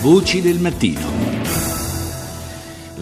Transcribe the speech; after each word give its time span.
Voci 0.00 0.40
del 0.40 0.58
mattino. 0.58 1.29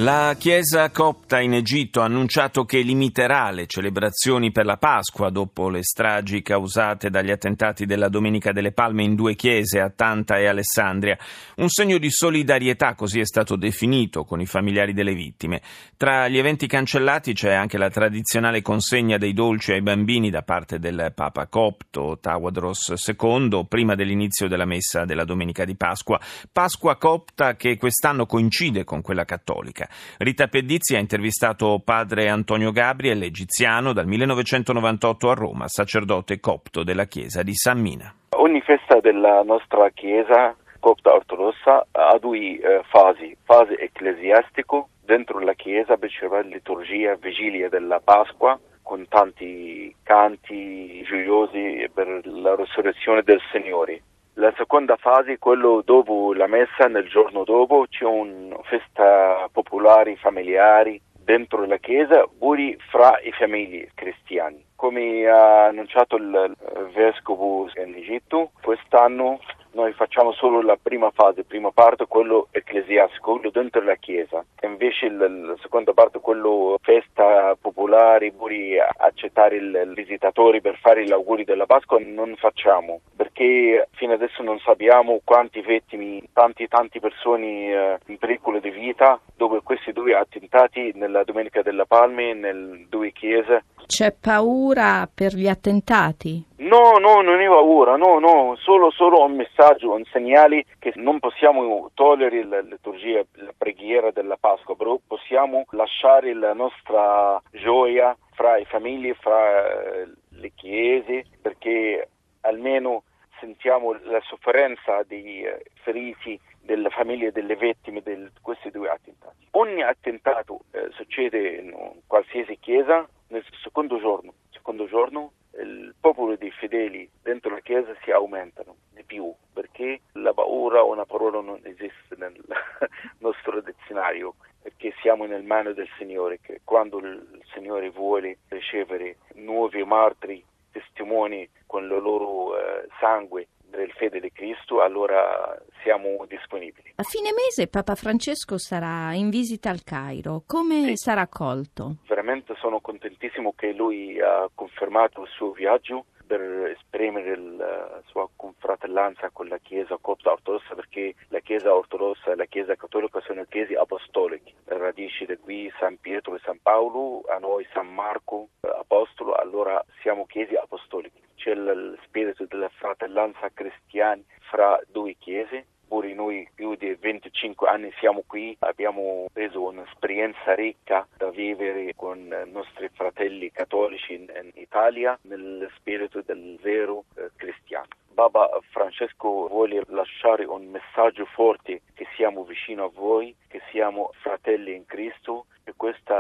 La 0.01 0.37
Chiesa 0.39 0.93
copta 0.93 1.41
in 1.41 1.55
Egitto 1.55 2.01
ha 2.01 2.05
annunciato 2.05 2.65
che 2.65 2.83
limiterà 2.83 3.51
le 3.51 3.67
celebrazioni 3.67 4.53
per 4.53 4.65
la 4.65 4.77
Pasqua 4.77 5.29
dopo 5.29 5.69
le 5.69 5.83
stragi 5.83 6.41
causate 6.41 7.11
dagli 7.11 7.33
attentati 7.33 7.85
della 7.85 8.09
Domenica 8.09 8.53
delle 8.53 8.71
Palme 8.71 9.03
in 9.03 9.17
due 9.17 9.35
chiese, 9.35 9.81
a 9.81 9.91
Tanta 9.91 10.39
e 10.39 10.47
Alessandria. 10.47 11.19
Un 11.57 11.69
segno 11.69 11.99
di 11.99 12.13
solidarietà, 12.13 12.95
così 12.95 13.19
è 13.19 13.25
stato 13.25 13.57
definito, 13.57 14.23
con 14.23 14.41
i 14.41 14.47
familiari 14.47 14.93
delle 14.93 15.15
vittime. 15.15 15.63
Tra 15.97 16.29
gli 16.29 16.39
eventi 16.39 16.69
cancellati 16.69 17.33
c'è 17.33 17.55
anche 17.55 17.77
la 17.77 17.91
tradizionale 17.91 18.63
consegna 18.63 19.19
dei 19.19 19.33
dolci 19.33 19.73
ai 19.73 19.83
bambini 19.83 20.31
da 20.31 20.43
parte 20.43 20.79
del 20.79 21.11
Papa 21.13 21.49
copto 21.49 22.19
Tawadros 22.21 22.95
II, 23.05 23.67
prima 23.67 23.97
dell'inizio 23.97 24.47
della 24.47 24.65
messa 24.65 25.05
della 25.05 25.25
Domenica 25.25 25.65
di 25.65 25.75
Pasqua. 25.75 26.21
Pasqua 26.53 26.97
copta 26.99 27.57
che 27.57 27.77
quest'anno 27.77 28.27
coincide 28.27 28.85
con 28.85 29.03
quella 29.03 29.25
cattolica. 29.25 29.87
Rita 30.19 30.49
Pedizzi 30.49 30.97
ha 30.97 30.99
intervistato 30.99 31.81
padre 31.85 32.29
Antonio 32.29 32.71
Gabriel, 32.73 33.23
egiziano, 33.23 33.93
dal 33.93 34.07
1998 34.07 35.31
a 35.31 35.35
Roma, 35.35 35.69
sacerdote 35.69 36.41
copto 36.41 36.83
della 36.83 37.05
chiesa 37.05 37.43
di 37.43 37.55
San 37.55 37.81
Mina. 37.81 38.13
Ogni 38.31 38.61
festa 38.61 39.01
della 39.01 39.43
nostra 39.43 39.91
chiesa 39.91 40.55
copta 40.81 41.13
ortodossa 41.13 41.87
ha 41.91 42.19
due 42.19 42.39
eh, 42.39 42.83
fasi, 42.89 43.37
fase 43.45 43.79
ecclesiastico 43.79 44.89
dentro 45.05 45.41
la 45.41 45.55
chiesa 45.55 45.97
per 45.97 46.11
la 46.31 46.41
liturgia 46.41 47.17
vigilia 47.17 47.69
della 47.69 48.01
Pasqua 48.03 48.59
con 48.83 49.07
tanti 49.09 49.95
canti 50.03 51.03
gioiosi 51.03 51.89
per 51.93 52.21
la 52.25 52.55
risurrezione 52.55 53.23
del 53.23 53.41
Signore 53.53 54.03
la 54.39 54.53
seconda 54.57 54.97
fase, 54.97 55.39
quello 55.39 55.83
dopo 55.85 56.33
la 56.33 56.47
messa, 56.47 56.87
nel 56.87 57.09
giorno 57.09 57.43
dopo, 57.43 57.87
c'è 57.89 58.05
una 58.05 58.57
festa 58.63 59.49
popolare 59.51 60.17
familiari 60.17 61.01
dentro 61.13 61.67
la 61.67 61.77
chiesa, 61.79 62.25
pure 62.39 62.77
fra 62.89 63.19
i 63.23 63.33
famiglie 63.33 63.91
cristiani. 63.95 64.65
Come 64.77 65.27
ha 65.27 65.67
annunciato 65.67 66.17
il 66.17 66.57
vescovo 66.95 67.69
in 67.85 67.95
Egitto, 67.97 68.53
quest'anno 68.63 69.41
noi 69.73 69.93
facciamo 69.93 70.33
solo 70.33 70.63
la 70.63 70.79
prima 70.81 71.11
fase, 71.11 71.45
prima 71.45 71.71
parte, 71.71 72.07
quello 72.07 72.49
ecclesiastico, 72.51 73.33
quello 73.33 73.51
dentro 73.51 73.83
la 73.83 73.97
chiesa. 73.97 74.45
Invece 74.63 75.09
la, 75.11 75.29
la 75.29 75.57
seconda 75.61 75.93
parte, 75.93 76.21
quello 76.21 76.79
festa 76.83 77.57
popolare, 77.61 78.33
pure 78.33 78.79
accettare 78.97 79.57
i 79.57 79.95
visitatori 79.95 80.61
per 80.61 80.79
fare 80.79 81.05
gli 81.05 81.13
auguri 81.13 81.45
della 81.45 81.67
Pasqua, 81.67 81.99
non 82.01 82.35
facciamo, 82.37 83.01
perché 83.17 83.89
fino 83.93 84.15
adesso 84.15 84.43
non 84.43 84.59
sappiamo 84.61 85.21
quanti 85.25 85.61
vittime, 85.61 86.23
tanti 86.33 86.67
tanti 86.69 87.01
persone 87.01 87.47
eh, 87.47 87.99
in 88.07 88.19
pericolo 88.19 88.59
di 88.61 88.71
vita, 88.71 89.21
dopo 89.37 89.61
questi 89.63 89.93
due 89.93 90.15
attentati 90.15 90.93
nella 90.95 91.25
Domenica 91.25 91.63
della 91.63 91.85
Palme, 91.85 92.35
nelle 92.35 92.87
due 92.89 93.13
chiese. 93.13 93.65
C'è 93.87 94.13
paura 94.13 95.09
per 95.13 95.35
gli 95.35 95.49
attentati? 95.49 96.48
No, 96.69 96.99
no, 96.99 97.23
non 97.23 97.41
è 97.41 97.47
paura, 97.47 97.97
no, 97.97 98.19
no, 98.19 98.55
solo, 98.57 98.91
solo 98.91 99.25
un 99.25 99.37
messaggio, 99.37 99.95
un 99.95 100.05
segnale 100.13 100.67
che 100.79 100.93
non 100.97 101.19
possiamo 101.19 101.91
togliere 101.95 102.45
la 102.45 102.61
liturgia, 102.61 103.25
la 103.37 103.55
preghiera 103.57 104.11
della 104.11 104.37
Pasqua, 104.37 104.77
però 104.77 105.01
possiamo 105.07 105.65
lasciare 105.71 106.35
la 106.35 106.53
nostra 106.53 107.41
gioia 107.53 108.15
fra 108.35 108.57
le 108.57 108.67
famiglie, 108.67 109.15
fra 109.15 109.65
eh, 109.65 110.13
le 110.29 110.53
chiese, 110.55 111.25
perché 111.41 112.07
almeno 112.43 113.05
sentiamo 113.41 113.95
la 114.03 114.21
sofferenza 114.25 115.03
dei 115.05 115.45
eh, 115.45 115.71
feriti, 115.83 116.39
delle 116.61 116.91
famiglie 116.91 117.33
delle 117.33 117.57
vittime 117.57 118.03
di 118.05 118.29
questi 118.43 118.71
due 118.71 118.91
attentati. 118.91 119.49
Ogni 119.53 119.83
attentato 119.83 120.61
eh, 120.73 120.89
succede 120.91 121.49
in 121.49 121.75
qualsiasi 122.07 122.59
chiesa 122.61 123.09
nel 123.29 123.43
secondo 123.63 123.99
giorno. 123.99 124.35
Secondo 124.51 124.87
giorno 124.87 125.33
il 125.63 125.95
popolo 125.99 126.37
dei 126.37 126.51
fedeli 126.51 127.09
dentro 127.23 127.51
la 127.51 127.61
Chiesa 127.61 127.95
si 128.03 128.11
aumentano 128.11 128.77
di 128.95 129.03
più 129.05 129.33
perché 129.53 130.01
la 130.13 130.33
paura 130.33 130.83
o 130.83 130.93
una 130.93 131.05
parola 131.05 131.41
non 131.41 131.61
esiste 131.65 132.17
nel 132.17 132.35
nostro 133.19 133.61
dizionario 133.61 134.35
perché 134.63 134.93
siamo 135.01 135.25
nel 135.27 135.43
mano 135.43 135.73
del 135.73 135.89
Signore 135.97 136.41
che 136.41 136.61
quando 136.65 136.99
il 136.99 137.43
Signore 137.53 137.91
vuole 137.91 138.39
ricevere 138.49 139.17
nuovi 139.35 139.83
martiri 139.85 140.45
testimoni 140.71 141.49
con 141.67 141.85
il 141.85 141.89
loro 141.89 142.59
eh, 142.59 142.89
sangue 143.01 143.49
del 143.79 143.93
fede 143.93 144.21
di 144.21 144.33
Cristo, 144.33 144.83
allora 144.83 145.57
siamo 145.83 146.25
disponibili. 146.27 146.93
A 146.97 147.03
fine 147.03 147.31
mese 147.33 147.69
Papa 147.69 147.95
Francesco 147.95 148.59
sarà 148.59 149.15
in 149.15 149.31
visita 149.31 149.71
al 149.71 149.83
Cairo. 149.85 150.43
Come 150.47 150.89
sì. 150.89 150.97
sarà 150.97 151.23
accolto? 151.23 151.97
Veramente 152.07 152.55
sono 152.59 152.81
contentissimo 152.81 153.55
che 153.57 153.73
lui 153.73 154.21
ha 154.21 154.49
confermato 154.55 155.23
il 155.23 155.29
suo 155.29 155.53
viaggio 155.53 156.07
per 156.29 156.43
esprimere 156.77 157.37
la 157.39 158.03
sua 158.05 158.29
confratellanza 158.37 159.31
con 159.31 159.49
la 159.49 159.57
Chiesa 159.57 159.97
copta 159.99 160.33
ortodossa 160.33 160.75
perché 160.75 161.15
la 161.29 161.41
Chiesa 161.41 161.75
ortodossa 161.75 162.33
e 162.33 162.37
la 162.37 162.45
Chiesa 162.45 162.75
cattolica 162.75 163.21
sono 163.23 163.45
chiese 163.45 163.75
apostoliche. 163.75 164.53
Radici 164.67 165.25
da 165.25 165.39
qui 165.39 165.73
San 165.79 165.99
Pietro 165.99 166.35
e 166.35 166.41
San 166.45 166.59
Paolo, 166.61 167.25
a 167.29 167.39
noi 167.39 167.67
San 167.73 167.89
Marco, 167.95 168.49
apostolo, 168.61 169.35
allora 169.35 169.83
siamo 170.03 170.27
chiese 170.27 170.57
apostoliche 170.57 171.18
c'è 171.49 171.55
lo 171.55 171.97
spirito 172.05 172.45
della 172.45 172.69
fratellanza 172.69 173.49
cristiana 173.55 174.21
fra 174.51 174.79
due 174.89 175.15
chiese. 175.19 175.65
Pure 175.89 176.13
noi 176.13 176.47
più 176.55 176.75
di 176.75 176.95
25 176.95 177.67
anni 177.67 177.91
siamo 177.99 178.23
qui, 178.27 178.55
abbiamo 178.59 179.25
preso 179.33 179.63
un'esperienza 179.63 180.55
ricca 180.55 181.09
da 181.17 181.31
vivere 181.31 181.95
con 181.97 182.19
i 182.19 182.51
nostri 182.51 182.91
fratelli 182.93 183.51
cattolici 183.51 184.13
in, 184.13 184.27
in 184.43 184.51
Italia 184.57 185.19
nel 185.23 185.67
spirito 185.77 186.21
del 186.21 186.59
vero 186.61 187.05
eh, 187.17 187.31
cristiano. 187.37 187.89
Papa 188.13 188.51
Francesco 188.71 189.47
vuole 189.47 189.81
lasciare 189.87 190.45
un 190.45 190.67
messaggio 190.67 191.25
forte 191.25 191.81
che 191.95 192.07
siamo 192.17 192.45
vicino 192.45 192.85
a 192.85 192.91
voi, 192.93 193.35
che 193.47 193.63
siamo 193.71 194.11
fratelli 194.21 194.75
in 194.75 194.85
Cristo 194.85 195.47
e 195.65 195.73
questo 195.75 196.13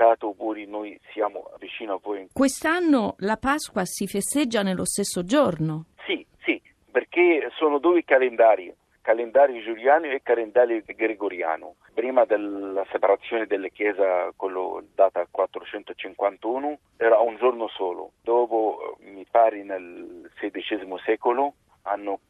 attentato 0.00 0.32
pure 0.32 0.64
noi 0.64 0.98
siamo 1.12 1.50
vicino 1.58 1.94
a 1.94 2.00
voi. 2.02 2.28
Quest'anno 2.32 3.14
la 3.18 3.36
Pasqua 3.36 3.82
si 3.84 4.06
festeggia 4.06 4.62
nello 4.62 4.86
stesso 4.86 5.24
giorno? 5.24 5.86
Sì, 6.06 6.24
sì, 6.42 6.60
perché 6.90 7.50
sono 7.56 7.78
due 7.78 8.02
calendari 8.04 8.74
calendario 9.02 9.62
giuliano 9.62 10.06
e 10.06 10.20
calendario 10.22 10.82
gregoriano. 10.84 11.76
Prima 11.94 12.24
della 12.26 12.84
separazione 12.92 13.46
delle 13.46 13.70
chiese, 13.70 14.30
quello 14.36 14.84
data 14.94 15.26
451, 15.28 16.78
era 16.96 17.18
un 17.18 17.36
giorno 17.36 17.66
solo. 17.68 18.12
Dopo, 18.22 18.98
mi 19.00 19.26
pare 19.28 19.64
nel 19.64 20.30
XVI 20.38 20.86
secolo, 21.04 21.54
hanno 21.82 22.20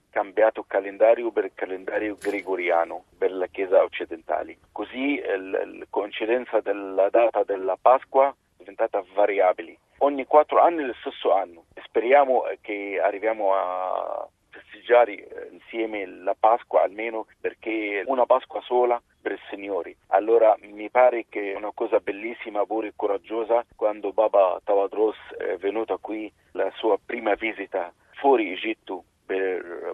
cambiato 0.40 0.64
calendario 0.66 1.30
per 1.30 1.44
il 1.44 1.52
calendario 1.54 2.16
gregoriano 2.16 3.04
per 3.18 3.30
la 3.30 3.46
Chiesa 3.48 3.82
occidentale. 3.82 4.56
Così 4.72 5.20
la 5.20 5.60
coincidenza 5.90 6.60
della 6.60 7.10
data 7.10 7.42
della 7.44 7.76
Pasqua 7.80 8.30
è 8.30 8.34
diventata 8.56 9.04
variabile. 9.12 9.76
Ogni 9.98 10.24
quattro 10.24 10.60
anni 10.60 10.82
è 10.82 10.86
lo 10.86 10.94
stesso 11.00 11.34
anno. 11.34 11.64
Speriamo 11.84 12.44
che 12.62 12.98
arriviamo 13.02 13.52
a 13.52 14.26
festeggiare 14.48 15.12
eh, 15.12 15.48
insieme 15.52 16.06
la 16.06 16.34
Pasqua 16.38 16.82
almeno 16.84 17.26
perché 17.38 18.02
una 18.06 18.24
Pasqua 18.24 18.62
sola 18.62 19.00
per 19.20 19.32
il 19.32 19.40
Signore. 19.50 19.96
Allora 20.08 20.56
mi 20.58 20.88
pare 20.88 21.26
che 21.28 21.52
è 21.52 21.56
una 21.56 21.72
cosa 21.74 22.00
bellissima, 22.00 22.64
pure 22.64 22.94
coraggiosa, 22.96 23.62
quando 23.76 24.12
Baba 24.12 24.58
Tawadros 24.64 25.18
è 25.36 25.56
venuto 25.58 25.98
qui, 25.98 26.32
la 26.52 26.70
sua 26.76 26.98
prima 27.04 27.34
visita 27.34 27.92
fuori 28.12 28.52
Egitto 28.52 29.04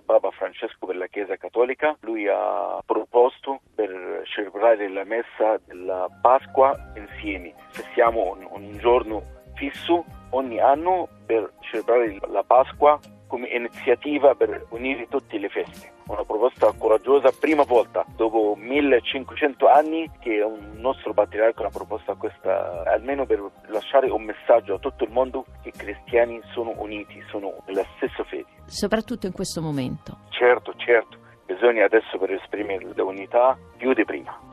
Baba 0.07 0.31
Francesco 0.31 0.87
per 0.87 0.97
la 0.97 1.09
Chiesa 1.09 1.37
Cattolica, 1.37 1.97
lui 2.01 2.29
ha 2.29 2.81
proposto 2.87 3.61
per 3.75 4.23
celebrare 4.25 4.89
la 4.89 5.03
messa 5.03 5.61
della 5.67 6.09
Pasqua 6.23 6.93
insieme. 6.95 7.53
Siamo 7.93 8.39
un 8.51 8.79
giorno 8.79 9.23
fisso 9.57 10.05
ogni 10.31 10.61
anno 10.61 11.09
per 11.27 11.53
celebrare 11.61 12.19
la 12.29 12.45
Pasqua 12.45 12.99
come 13.27 13.49
iniziativa 13.49 14.35
per 14.35 14.67
unire 14.71 15.07
tutte 15.09 15.39
le 15.39 15.49
feste. 15.49 15.93
Una 16.07 16.25
proposta 16.25 16.73
coraggiosa, 16.77 17.31
prima 17.39 17.65
volta 17.65 18.05
dopo 18.17 18.55
1500 18.57 19.67
anni 19.69 20.09
che 20.21 20.41
un 20.41 20.75
nostro 20.77 21.13
patriarca 21.13 21.67
ha 21.67 21.71
proposto 21.71 22.15
questa, 22.17 22.85
almeno 22.87 23.27
per 23.27 23.43
lasciare 23.69 24.09
un 24.11 24.23
messaggio 24.23 24.75
a 24.75 24.79
tutto 24.79 25.05
il 25.05 25.11
mondo 25.11 25.45
che 25.63 25.71
i 25.71 25.73
cristiani 25.73 26.41
sono 26.53 26.73
uniti, 26.77 27.23
sono 27.29 27.55
nella 27.67 27.85
stessa 27.97 28.23
fede. 28.25 28.47
Soprattutto 28.67 29.27
in 29.27 29.33
questo 29.33 29.61
momento. 29.61 30.19
Certo, 30.31 30.75
certo, 30.77 31.19
bisogna 31.45 31.85
adesso 31.85 32.19
per 32.19 32.33
esprimere 32.33 32.87
l'unità 32.95 33.59
più 33.77 33.93
di 33.93 34.05
prima. 34.05 34.47